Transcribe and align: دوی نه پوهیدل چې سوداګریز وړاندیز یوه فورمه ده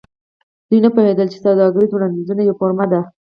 دوی 0.67 0.79
نه 0.85 0.89
پوهیدل 0.95 1.27
چې 1.33 1.37
سوداګریز 1.45 1.91
وړاندیز 1.91 2.27
یوه 2.47 2.57
فورمه 2.59 2.85
ده 2.91 3.01